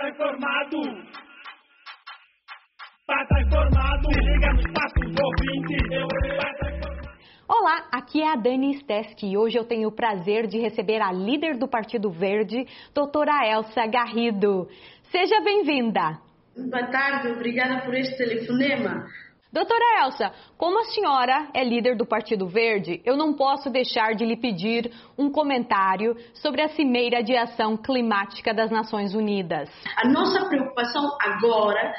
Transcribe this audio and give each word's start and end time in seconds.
estar 0.00 0.08
informado. 0.08 0.82
Para 3.06 3.22
estar 3.22 3.42
informado, 3.42 4.08
se 4.12 4.20
liga 4.20 4.52
no 4.52 4.60
espaço 4.60 4.94
ouvinte. 5.22 5.76
Olá, 7.48 7.88
aqui 7.92 8.22
é 8.22 8.32
a 8.32 8.36
Dani 8.36 8.78
Stesk 8.78 9.22
e 9.24 9.36
hoje 9.36 9.58
eu 9.58 9.64
tenho 9.64 9.88
o 9.88 9.92
prazer 9.92 10.46
de 10.46 10.58
receber 10.58 11.02
a 11.02 11.12
líder 11.12 11.58
do 11.58 11.68
Partido 11.68 12.10
Verde, 12.10 12.66
doutora 12.94 13.46
Elsa 13.46 13.86
Garrido. 13.86 14.68
Seja 15.10 15.40
bem-vinda. 15.40 16.18
Boa 16.56 16.86
tarde, 16.86 17.28
obrigada 17.32 17.84
por 17.84 17.94
este 17.94 18.16
telefonema. 18.16 19.06
Doutora 19.52 20.04
Elsa, 20.04 20.32
como 20.56 20.78
a 20.78 20.84
senhora 20.84 21.48
é 21.52 21.64
líder 21.64 21.96
do 21.96 22.06
Partido 22.06 22.46
Verde, 22.46 23.02
eu 23.04 23.16
não 23.16 23.34
posso 23.34 23.68
deixar 23.68 24.14
de 24.14 24.24
lhe 24.24 24.36
pedir 24.36 24.92
um 25.18 25.28
comentário 25.28 26.16
sobre 26.34 26.62
a 26.62 26.68
Cimeira 26.68 27.20
de 27.20 27.36
Ação 27.36 27.76
Climática 27.76 28.54
das 28.54 28.70
Nações 28.70 29.12
Unidas. 29.12 29.68
A 29.96 30.08
nossa 30.08 30.48
preocupação 30.48 31.02
agora 31.20 31.92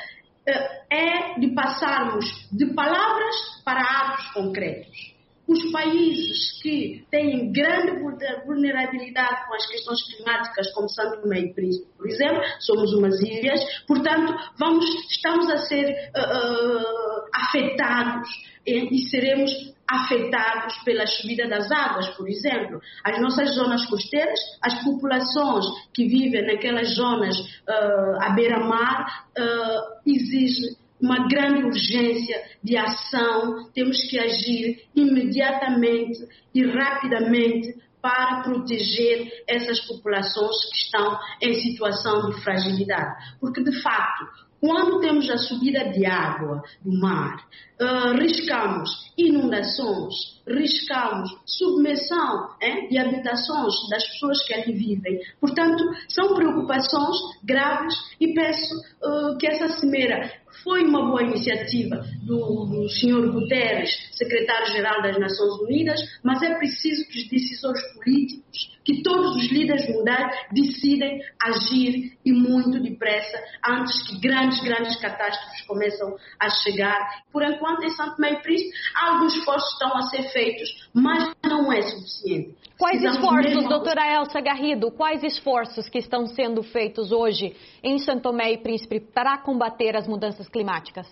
eh, 0.47 0.81
é 0.89 1.39
de 1.39 1.53
passarmos 1.53 2.25
de 2.53 2.73
palavras 2.73 3.35
para 3.65 3.81
atos 3.81 4.31
concretos 4.31 5.20
os 5.51 5.71
países 5.71 6.61
que 6.61 7.05
têm 7.11 7.51
grande 7.51 7.99
vulnerabilidade 8.45 9.47
com 9.47 9.55
as 9.55 9.67
questões 9.67 10.01
climáticas, 10.03 10.71
como 10.73 10.87
Santo 10.89 11.21
Tomé 11.21 11.41
e 11.41 11.53
Príncipe, 11.53 11.87
por 11.97 12.07
exemplo, 12.07 12.41
somos 12.59 12.93
umas 12.93 13.19
ilhas, 13.21 13.59
portanto, 13.85 14.33
vamos, 14.57 14.85
estamos 15.11 15.49
a 15.49 15.57
ser 15.57 15.91
uh, 15.91 17.29
afetados 17.33 18.29
e, 18.65 18.95
e 18.95 19.09
seremos 19.09 19.51
afetados 19.89 20.77
pela 20.85 21.05
subida 21.05 21.49
das 21.49 21.69
águas, 21.69 22.07
por 22.15 22.29
exemplo. 22.29 22.79
As 23.03 23.19
nossas 23.19 23.53
zonas 23.55 23.85
costeiras, 23.87 24.39
as 24.61 24.81
populações 24.85 25.65
que 25.93 26.07
vivem 26.07 26.45
naquelas 26.45 26.95
zonas 26.95 27.37
uh, 27.37 28.21
à 28.21 28.29
beira-mar, 28.29 29.25
uh, 29.37 30.09
exigem 30.09 30.80
uma 31.01 31.27
grande 31.27 31.63
urgência 31.63 32.41
de 32.63 32.77
ação, 32.77 33.69
temos 33.73 33.97
que 34.09 34.19
agir 34.19 34.83
imediatamente 34.95 36.19
e 36.53 36.65
rapidamente 36.65 37.73
para 38.01 38.41
proteger 38.41 39.43
essas 39.47 39.79
populações 39.81 40.65
que 40.69 40.77
estão 40.77 41.19
em 41.41 41.53
situação 41.53 42.29
de 42.29 42.41
fragilidade. 42.41 43.35
Porque, 43.39 43.63
de 43.63 43.81
facto, 43.81 44.25
quando 44.61 44.99
temos 44.99 45.27
a 45.27 45.37
subida 45.37 45.89
de 45.89 46.05
água 46.05 46.61
do 46.85 46.99
mar, 46.99 47.35
uh, 47.81 48.13
riscamos 48.19 49.11
inundações, 49.17 50.13
riscamos 50.47 51.31
submersão 51.47 52.49
hein, 52.61 52.87
de 52.87 52.97
habitações 52.99 53.73
das 53.89 54.07
pessoas 54.09 54.45
que 54.45 54.53
ali 54.53 54.71
vivem. 54.73 55.19
Portanto, 55.39 55.83
são 56.07 56.35
preocupações 56.35 57.17
graves 57.43 57.95
e 58.19 58.35
peço 58.35 58.75
uh, 59.01 59.37
que 59.39 59.47
essa 59.47 59.67
cimeira 59.79 60.31
foi 60.63 60.83
uma 60.83 61.05
boa 61.05 61.23
iniciativa 61.23 62.03
do, 62.23 62.65
do 62.65 62.89
Sr. 62.89 63.31
Guterres, 63.31 63.89
secretário-geral 64.13 65.01
das 65.01 65.19
Nações 65.19 65.59
Unidas, 65.61 65.99
mas 66.23 66.41
é 66.41 66.53
preciso 66.55 67.07
que 67.07 67.19
os 67.19 67.29
decisores 67.29 67.81
políticos, 67.93 68.77
que 68.83 69.01
todos 69.03 69.35
os 69.35 69.51
líderes 69.51 69.87
mundiais 69.89 70.35
decidem 70.51 71.21
agir 71.41 72.17
e 72.25 72.31
muito 72.31 72.81
depressa 72.81 73.37
antes 73.67 74.07
que 74.07 74.19
grandes, 74.19 74.61
grandes 74.61 74.95
catástrofes 74.99 75.61
começam 75.67 76.15
a 76.39 76.49
chegar. 76.49 77.23
Por 77.31 77.43
enquanto, 77.43 77.83
em 77.83 77.89
Santo 77.89 78.19
Meio 78.19 78.41
Príncipe, 78.41 78.71
alguns 78.95 79.33
esforços 79.35 79.71
estão 79.73 79.95
a 79.95 80.01
ser 80.03 80.23
feitos, 80.31 80.89
mas 80.93 81.31
não 81.43 81.71
é 81.71 81.81
suficiente. 81.81 82.55
Quais 82.77 83.03
esforços, 83.03 83.53
mesmo... 83.53 83.69
doutora 83.69 84.15
Elsa 84.15 84.41
Garrido, 84.41 84.89
quais 84.89 85.23
esforços 85.23 85.87
que 85.87 85.99
estão 85.99 86.25
sendo 86.25 86.63
feitos 86.63 87.11
hoje 87.11 87.55
em 87.83 87.99
Santo 87.99 88.23
Tomé 88.23 88.53
e 88.53 88.57
Príncipe 88.57 88.99
para 88.99 89.37
combater 89.37 89.95
as 89.95 90.07
mudanças 90.07 90.40
climáticas? 90.49 91.07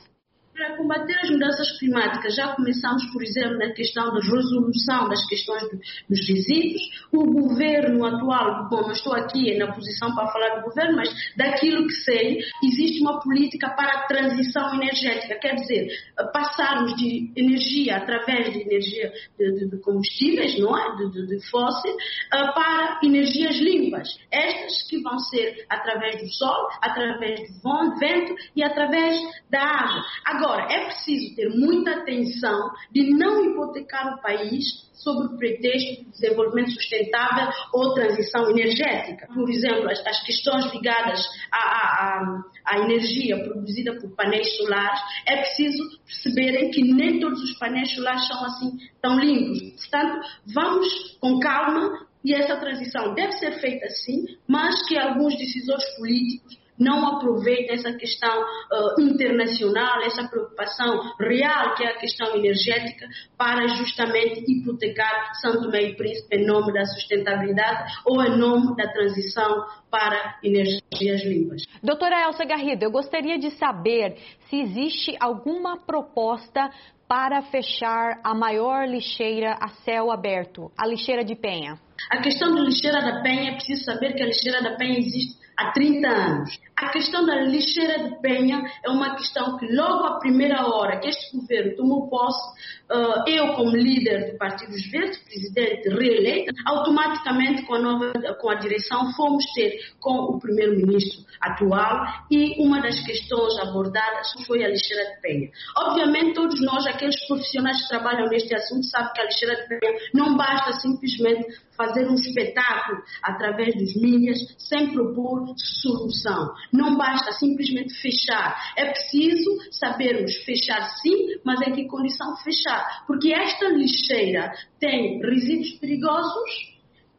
Para 0.60 0.76
combater 0.76 1.18
as 1.24 1.30
mudanças 1.30 1.80
climáticas, 1.80 2.36
já 2.36 2.50
começamos, 2.54 3.06
por 3.14 3.24
exemplo, 3.24 3.58
na 3.60 3.72
questão 3.72 4.14
da 4.14 4.20
resolução 4.20 5.08
das 5.08 5.26
questões 5.26 5.64
dos 6.10 6.28
resíduos. 6.28 6.82
O 7.14 7.24
governo 7.32 8.04
atual, 8.04 8.68
bom, 8.68 8.82
não 8.82 8.92
estou 8.92 9.14
aqui 9.14 9.58
na 9.58 9.72
posição 9.72 10.14
para 10.14 10.28
falar 10.28 10.58
do 10.58 10.64
governo, 10.64 10.98
mas 10.98 11.10
daquilo 11.38 11.88
que 11.88 11.94
sei, 11.94 12.40
existe 12.62 13.00
uma 13.00 13.22
política 13.22 13.70
para 13.70 14.00
a 14.00 14.08
transição 14.08 14.76
energética, 14.76 15.40
quer 15.40 15.56
dizer, 15.56 15.88
passarmos 16.34 16.94
de 16.98 17.32
energia 17.38 17.96
através 17.96 18.52
de 18.52 18.60
energia 18.60 19.14
de, 19.38 19.70
de 19.70 19.78
combustíveis, 19.78 20.60
não 20.60 20.78
é? 20.78 20.98
De, 20.98 21.10
de, 21.10 21.28
de 21.38 21.50
fóssil, 21.50 21.94
uh, 21.94 22.54
para 22.54 23.00
energias 23.02 23.56
limpas. 23.60 24.10
Estas 24.30 24.84
que 24.90 25.02
vão 25.02 25.20
ser 25.20 25.66
através 25.70 26.22
do 26.22 26.28
sol, 26.34 26.68
através 26.82 27.40
do 27.64 27.96
vento 27.98 28.36
e 28.58 28.62
através 28.62 29.18
da 29.50 29.62
água. 29.62 30.04
Agora, 30.26 30.49
Agora, 30.50 30.66
é 30.74 30.86
preciso 30.86 31.36
ter 31.36 31.48
muita 31.50 31.92
atenção 31.92 32.72
de 32.92 33.12
não 33.12 33.46
hipotecar 33.46 34.16
o 34.16 34.20
país 34.20 34.90
sob 34.96 35.28
o 35.28 35.38
pretexto 35.38 36.04
de 36.06 36.10
desenvolvimento 36.10 36.72
sustentável 36.72 37.48
ou 37.72 37.94
transição 37.94 38.50
energética. 38.50 39.28
Por 39.28 39.48
exemplo, 39.48 39.88
as, 39.92 40.04
as 40.08 40.26
questões 40.26 40.66
ligadas 40.74 41.24
à, 41.52 41.60
à, 41.60 42.42
à, 42.66 42.80
energia 42.80 43.38
produzida 43.44 43.94
por 44.00 44.10
painéis 44.16 44.58
solares, 44.58 45.00
é 45.28 45.38
preciso 45.38 45.84
perceberem 46.04 46.72
que 46.72 46.82
nem 46.82 47.20
todos 47.20 47.44
os 47.44 47.56
painéis 47.60 47.94
solares 47.94 48.28
são 48.28 48.44
assim 48.46 48.72
tão 49.00 49.20
limpos. 49.20 49.62
Portanto, 49.82 50.28
vamos 50.52 51.18
com 51.20 51.40
calma 51.40 52.08
e 52.26 52.34
essa 52.34 52.58
transição 52.58 53.14
deve 53.14 53.34
ser 53.34 53.52
feita 53.60 53.88
sim, 53.90 54.26
mas 54.48 54.84
que 54.88 54.98
alguns 54.98 55.38
decisores 55.38 55.86
políticos 55.96 56.58
não 56.80 57.16
aproveitem 57.16 57.76
essa 57.76 57.92
questão 57.94 58.42
uh, 58.42 59.02
internacional, 59.02 60.02
essa 60.04 60.28
preocupação 60.28 61.14
real 61.20 61.76
que 61.76 61.84
é 61.84 61.90
a 61.90 61.98
questão 61.98 62.36
energética 62.36 63.06
para 63.38 63.68
justamente 63.68 64.44
hipotecar 64.48 65.32
Santo 65.42 65.64
Tomé 65.64 65.84
e 65.84 65.96
Príncipe 65.96 66.38
em 66.38 66.46
nome 66.46 66.72
da 66.74 66.86
sustentabilidade 66.86 67.94
ou 68.06 68.24
em 68.24 68.38
nome 68.38 68.76
da 68.76 68.88
transição 68.92 69.66
para 69.92 70.40
energias 70.44 71.24
limpas. 71.24 71.64
Doutora 71.84 72.24
Elsa 72.24 72.46
Garrido, 72.46 72.84
eu 72.86 72.92
gostaria 72.92 73.38
de 73.38 73.52
saber 73.52 74.16
se 74.50 74.58
existe 74.58 75.16
alguma 75.20 75.78
proposta 75.78 76.70
para 77.08 77.42
fechar 77.42 78.20
a 78.24 78.36
maior 78.36 78.88
lixeira 78.88 79.58
a 79.60 79.70
céu 79.84 80.12
aberto, 80.12 80.72
a 80.78 80.86
lixeira 80.86 81.26
de 81.26 81.36
Penha. 81.36 81.80
A 82.12 82.22
questão 82.22 82.54
da 82.54 82.62
lixeira 82.62 83.02
da 83.02 83.22
Penha, 83.24 83.50
é 83.50 83.56
preciso 83.56 83.84
saber 83.84 84.14
que 84.14 84.22
a 84.22 84.28
lixeira 84.28 84.62
da 84.62 84.78
Penha 84.78 85.00
existe 85.00 85.39
há 85.60 85.72
30 85.72 86.08
anos. 86.08 86.60
A 86.78 86.90
questão 86.90 87.26
da 87.26 87.36
lixeira 87.42 88.10
de 88.10 88.22
Penha 88.22 88.64
é 88.84 88.90
uma 88.90 89.16
questão 89.16 89.58
que 89.58 89.68
logo 89.68 90.06
à 90.06 90.20
primeira 90.20 90.66
hora 90.66 90.98
que 91.00 91.10
este 91.10 91.36
governo 91.36 91.76
tomou 91.76 92.08
posse, 92.08 92.50
uh, 92.90 93.30
eu 93.30 93.54
como 93.54 93.76
líder 93.76 94.32
do 94.32 94.38
Partido 94.38 94.72
dos 94.72 94.90
Verdes, 94.90 95.18
presidente 95.18 95.90
reeleito, 95.90 96.54
automaticamente 96.66 97.64
com 97.64 97.76
a, 97.76 97.80
nova, 97.80 98.14
com 98.40 98.50
a 98.50 98.56
direção 98.56 99.12
fomos 99.14 99.44
ter 99.54 99.78
com 100.00 100.14
o 100.14 100.40
primeiro-ministro 100.40 101.26
atual 101.42 102.06
e 102.32 102.56
uma 102.66 102.82
das 102.82 103.00
questões 103.06 103.58
abordadas 103.60 104.32
foi 104.48 104.64
a 104.64 104.70
lixeira 104.70 105.04
de 105.16 105.22
Penha. 105.22 105.50
Obviamente 105.78 106.34
todos 106.34 106.62
nós, 106.62 106.88
aqueles 106.88 107.16
profissionais 107.28 107.82
que 107.82 107.90
trabalham 107.90 108.30
neste 108.30 108.56
assunto, 108.56 108.86
sabem 108.86 109.12
que 109.14 109.22
a 109.22 109.26
lixeira 109.26 109.56
de 109.56 109.68
Penha 109.68 110.00
não 110.14 110.38
basta 110.38 110.72
simplesmente 110.80 111.46
fazer 111.80 112.10
um 112.10 112.16
espetáculo 112.16 113.02
através 113.24 113.74
dos 113.74 113.96
mídias 113.96 114.38
sem 114.58 114.92
propor 114.92 115.46
solução. 115.56 116.54
Não 116.74 116.98
basta 116.98 117.32
simplesmente 117.32 117.94
fechar. 118.02 118.74
É 118.76 118.92
preciso 118.92 119.50
sabermos 119.72 120.36
fechar 120.44 120.90
sim, 121.02 121.40
mas 121.46 121.66
em 121.66 121.72
que 121.72 121.88
condição 121.88 122.36
fechar. 122.44 123.06
Porque 123.08 123.34
esta 123.34 123.70
lixeira 123.70 124.52
tem 124.78 125.22
resíduos 125.22 125.72
perigosos, 125.80 126.50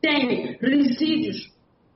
tem 0.02 0.58
resíduos 0.60 1.50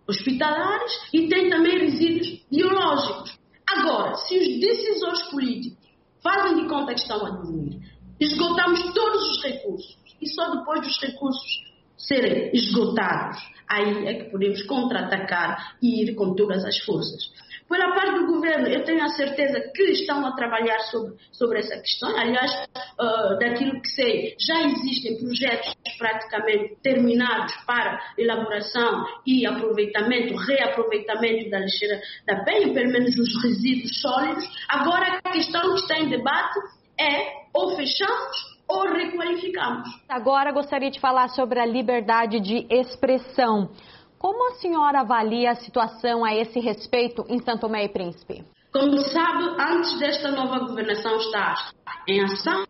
hospitalares 0.09 0.93
e 1.13 1.29
tem 1.29 1.51
também 1.51 1.79
resíduos 1.81 2.47
biológicos. 2.51 3.39
Agora, 3.67 4.15
se 4.15 4.39
os 4.39 4.61
decisores 4.61 5.23
políticos 5.25 5.87
fazem 6.23 6.63
de 6.63 6.69
conta 6.69 6.95
que 6.95 7.01
estão 7.01 7.27
a 7.27 7.31
dormir, 7.31 7.79
esgotamos 8.19 8.83
todos 8.95 9.37
os 9.37 9.43
recursos 9.43 9.99
e 10.23 10.29
só 10.29 10.57
depois 10.57 10.81
dos 10.81 10.99
recursos 10.99 11.74
serem 12.07 12.51
esgotados, 12.53 13.39
aí 13.69 14.07
é 14.07 14.15
que 14.15 14.31
podemos 14.31 14.63
contra-atacar 14.63 15.77
e 15.83 16.03
ir 16.03 16.15
com 16.15 16.35
todas 16.35 16.65
as 16.65 16.79
forças. 16.81 17.33
Pela 17.69 17.95
parte 17.95 18.21
do 18.21 18.27
governo, 18.27 18.69
eu 18.69 18.85
tenho 18.85 19.03
a 19.03 19.09
certeza 19.09 19.59
que 19.75 19.85
estão 19.85 20.25
a 20.27 20.33
trabalhar 20.37 20.79
sobre, 20.81 21.15
sobre 21.33 21.61
essa 21.61 21.77
questão. 21.81 22.15
Aliás, 22.17 22.53
uh, 23.01 23.39
daquilo 23.39 23.81
que 23.81 23.89
sei, 23.89 24.37
já 24.39 24.61
existem 24.61 25.19
projetos 25.19 25.75
praticamente 25.97 26.77
terminados 26.83 27.55
para 27.67 27.99
elaboração 28.19 29.07
e 29.27 29.47
aproveitamento, 29.47 30.37
reaproveitamento 30.37 31.51
da 31.51 31.61
lixeira 31.61 32.01
da 32.27 32.45
penha, 32.45 32.73
pelo 32.73 32.93
menos 32.93 33.19
os 33.19 33.43
resíduos 33.43 34.01
sólidos. 34.01 34.47
Agora, 34.69 35.21
a 35.25 35.33
questão 35.33 35.75
que 35.75 35.81
está 35.81 35.99
em 35.99 36.11
debate 36.11 36.61
é 37.01 37.45
ou 37.55 37.75
fechamos 37.77 38.54
ou 38.69 38.93
requalificamos. 38.93 39.89
Agora 40.09 40.53
gostaria 40.53 40.91
de 40.91 41.01
falar 41.01 41.29
sobre 41.29 41.61
a 41.61 41.67
liberdade 41.67 42.41
de 42.41 42.67
expressão. 42.71 43.71
Como 44.19 44.51
a 44.51 44.55
senhora 44.55 45.01
avalia 45.01 45.51
a 45.51 45.55
situação 45.55 46.25
a 46.25 46.35
esse 46.35 46.59
respeito 46.59 47.25
em 47.29 47.39
Santo 47.43 47.63
Tomé 47.63 47.85
e 47.85 47.89
Príncipe? 47.89 48.45
Como 48.73 48.99
sabe, 49.03 49.45
antes 49.61 49.99
desta 49.99 50.31
nova 50.31 50.61
governação 50.61 51.17
estar 51.17 51.73
em 52.09 52.25
ação, 52.25 52.65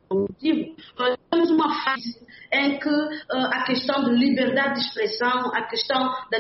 temos 1.31 1.51
uma 1.51 1.83
fase 1.83 2.25
em 2.53 2.79
que 2.79 2.89
uh, 2.89 3.47
a 3.53 3.65
questão 3.65 4.05
de 4.05 4.11
liberdade 4.11 4.75
de 4.75 4.87
expressão, 4.87 5.55
a 5.55 5.63
questão 5.63 6.13
da 6.31 6.39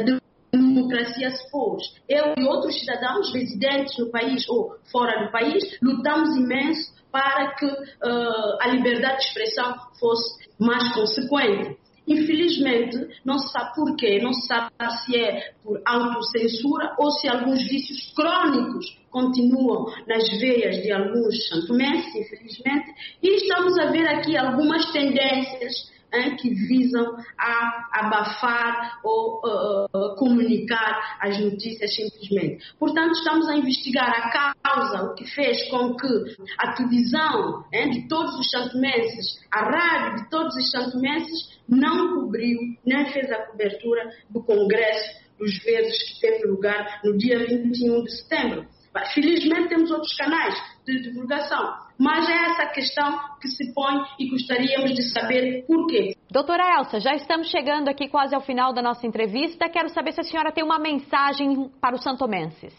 democracia 0.52 1.30
se 1.30 1.50
pôs. 1.50 1.82
Eu 2.08 2.34
e 2.36 2.44
outros 2.44 2.78
cidadãos 2.78 3.32
residentes 3.32 3.96
no 3.98 4.10
país 4.10 4.48
ou 4.48 4.76
fora 4.92 5.24
do 5.24 5.32
país 5.32 5.78
lutamos 5.82 6.36
imenso 6.36 6.93
para 7.14 7.54
que 7.54 7.64
uh, 7.64 8.58
a 8.60 8.66
liberdade 8.66 9.18
de 9.18 9.24
expressão 9.26 9.76
fosse 10.00 10.48
mais 10.58 10.92
consequente. 10.94 11.78
Infelizmente, 12.08 13.08
não 13.24 13.38
se 13.38 13.52
sabe 13.52 13.72
porquê, 13.76 14.20
não 14.20 14.32
se 14.32 14.48
sabe 14.48 14.68
se 15.06 15.16
é 15.16 15.52
por 15.62 15.80
autocensura 15.86 16.92
ou 16.98 17.12
se 17.12 17.28
alguns 17.28 17.62
vícios 17.68 18.12
crônicos 18.16 18.98
continuam 19.10 19.86
nas 20.08 20.28
veias 20.40 20.82
de 20.82 20.90
alguns 20.90 21.48
santomenses, 21.48 22.16
infelizmente, 22.16 22.92
e 23.22 23.36
estamos 23.36 23.78
a 23.78 23.92
ver 23.92 24.08
aqui 24.08 24.36
algumas 24.36 24.90
tendências 24.90 25.93
hein, 26.14 26.36
que 26.36 26.50
visam 26.50 27.16
a 27.38 27.88
abafar 27.92 29.00
ou 29.02 29.40
uh, 29.44 30.16
comunicar 30.16 31.18
as 31.20 31.38
notícias 31.38 31.94
simplesmente. 31.94 32.64
Portanto, 32.78 33.12
estamos 33.12 33.48
a 33.48 33.56
investigar 33.56 34.08
a 34.08 34.54
causa, 34.62 35.02
o 35.04 35.14
que 35.14 35.24
fez 35.26 35.68
com 35.68 35.94
que 35.96 36.36
a 36.58 36.72
televisão 36.72 37.64
hein, 37.72 37.90
de 37.90 38.08
todos 38.08 38.34
os 38.38 38.50
santomenses, 38.50 39.40
a 39.50 39.64
rádio 39.64 40.22
de 40.22 40.30
todos 40.30 40.54
os 40.56 40.70
santomenses, 40.70 41.54
não 41.68 42.14
cobriu, 42.14 42.58
nem 42.84 43.06
fez 43.10 43.30
a 43.30 43.46
cobertura 43.46 44.10
do 44.30 44.42
Congresso 44.42 45.24
dos 45.38 45.58
Verdes 45.64 46.14
que 46.14 46.20
teve 46.20 46.46
lugar 46.46 47.00
no 47.04 47.16
dia 47.16 47.38
21 47.46 48.04
de 48.04 48.10
setembro. 48.10 48.66
Felizmente 49.12 49.68
temos 49.68 49.90
outros 49.90 50.14
canais 50.16 50.54
de 50.86 51.00
divulgação, 51.02 51.74
mas 51.98 52.28
é 52.28 52.46
essa 52.46 52.66
questão 52.66 53.18
que 53.40 53.48
se 53.48 53.72
põe 53.74 53.94
e 54.18 54.28
gostaríamos 54.28 54.94
de 54.94 55.02
saber 55.10 55.64
por 55.66 55.86
quê. 55.86 56.14
Doutora 56.30 56.78
Elsa, 56.78 57.00
já 57.00 57.14
estamos 57.14 57.48
chegando 57.48 57.88
aqui 57.88 58.08
quase 58.08 58.34
ao 58.34 58.40
final 58.40 58.72
da 58.72 58.82
nossa 58.82 59.06
entrevista. 59.06 59.68
Quero 59.68 59.88
saber 59.88 60.12
se 60.12 60.20
a 60.20 60.24
senhora 60.24 60.52
tem 60.52 60.62
uma 60.62 60.78
mensagem 60.78 61.70
para 61.80 61.96
os 61.96 62.02
santomenses. 62.02 62.72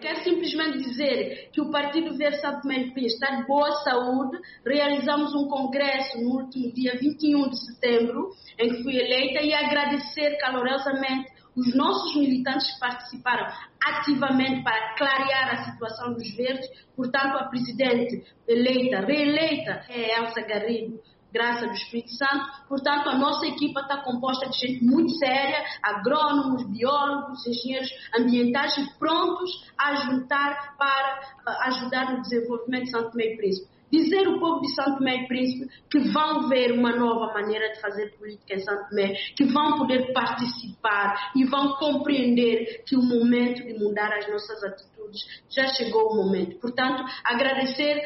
Quero 0.00 0.18
simplesmente 0.24 0.78
dizer 0.78 1.50
que 1.52 1.60
o 1.60 1.70
Partido 1.70 2.16
Verde 2.18 2.40
Santo 2.40 2.62
Tomé 2.62 2.92
está 2.96 3.36
de 3.36 3.46
boa 3.46 3.70
saúde. 3.84 4.36
Realizamos 4.66 5.32
um 5.32 5.46
congresso 5.46 6.20
no 6.20 6.42
último 6.42 6.72
dia 6.72 6.98
21 6.98 7.50
de 7.50 7.64
setembro, 7.66 8.30
em 8.58 8.68
que 8.68 8.82
fui 8.82 8.96
eleita, 8.96 9.42
e 9.42 9.54
agradecer 9.54 10.36
calorosamente 10.38 11.31
os 11.56 11.74
nossos 11.74 12.16
militantes 12.16 12.72
que 12.72 12.80
participaram 12.80 13.46
ativamente 13.84 14.62
para 14.62 14.94
clarear 14.96 15.54
a 15.54 15.64
situação 15.64 16.14
dos 16.14 16.34
verdes. 16.34 16.68
Portanto, 16.96 17.36
a 17.38 17.44
presidente 17.44 18.24
eleita, 18.48 19.00
reeleita, 19.00 19.84
é 19.88 20.18
Elsa 20.18 20.40
Garrido, 20.42 21.00
graça 21.32 21.66
do 21.66 21.72
Espírito 21.72 22.10
Santo. 22.10 22.46
Portanto, 22.68 23.08
a 23.08 23.18
nossa 23.18 23.46
equipa 23.46 23.80
está 23.80 23.98
composta 24.02 24.48
de 24.48 24.58
gente 24.58 24.84
muito 24.84 25.10
séria, 25.16 25.64
agrônomos, 25.82 26.64
biólogos, 26.70 27.46
engenheiros 27.46 27.90
ambientais 28.18 28.76
e 28.76 28.98
prontos 28.98 29.50
a 29.78 29.94
juntar 29.94 30.76
para 30.76 31.20
ajudar 31.66 32.12
no 32.12 32.22
desenvolvimento 32.22 32.84
de 32.84 32.90
Santo 32.90 33.20
e 33.20 33.36
Príncipe 33.36 33.71
dizer 33.92 34.26
ao 34.26 34.40
povo 34.40 34.60
de 34.62 34.74
Santo 34.74 34.98
Tomé 34.98 35.16
e 35.16 35.28
Príncipe 35.28 35.70
que 35.90 35.98
vão 36.10 36.48
ver 36.48 36.72
uma 36.72 36.96
nova 36.96 37.32
maneira 37.34 37.72
de 37.74 37.80
fazer 37.80 38.16
política 38.16 38.54
em 38.54 38.60
Santo 38.60 38.88
Tomé, 38.88 39.12
que 39.36 39.44
vão 39.44 39.76
poder 39.78 40.12
participar 40.12 41.32
e 41.36 41.44
vão 41.44 41.76
compreender 41.76 42.82
que 42.86 42.96
o 42.96 43.02
momento 43.02 43.62
de 43.62 43.74
mudar 43.74 44.12
as 44.14 44.26
nossas 44.28 44.64
atitudes 44.64 45.20
já 45.50 45.66
chegou 45.68 46.12
o 46.12 46.16
momento. 46.16 46.58
Portanto, 46.58 47.04
agradecer 47.22 48.00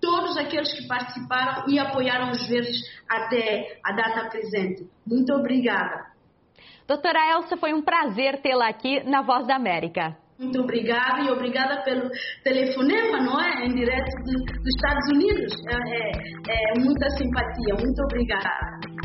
todos 0.00 0.36
aqueles 0.38 0.72
que 0.72 0.86
participaram 0.86 1.68
e 1.68 1.78
apoiaram 1.78 2.30
os 2.30 2.46
verdes 2.46 2.80
até 3.08 3.78
a 3.84 3.92
data 3.92 4.30
presente. 4.30 4.88
Muito 5.06 5.32
obrigada. 5.34 6.06
Doutora 6.86 7.32
Elsa, 7.32 7.56
foi 7.56 7.74
um 7.74 7.82
prazer 7.82 8.40
tê-la 8.40 8.68
aqui 8.68 9.02
na 9.02 9.20
Voz 9.20 9.46
da 9.46 9.56
América. 9.56 10.16
Muito 10.38 10.60
obrigada 10.60 11.22
e 11.22 11.30
obrigada 11.30 11.82
pelo 11.82 12.10
telefonema, 12.44 13.22
não 13.22 13.40
é? 13.40 13.64
Em 13.64 13.74
direto 13.74 14.10
dos 14.24 14.74
Estados 14.76 15.08
Unidos. 15.14 15.52
É, 15.68 16.52
é, 16.52 16.76
é 16.76 16.80
muita 16.80 17.08
simpatia. 17.10 17.74
Muito 17.74 18.02
obrigada. 18.04 18.95